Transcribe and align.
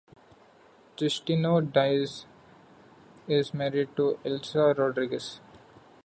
Justino 0.97 1.61
Diaz 1.61 2.25
is 3.27 3.53
married 3.53 3.95
to 3.97 4.17
Ilsa 4.25 4.75
Rodriguez. 4.75 5.41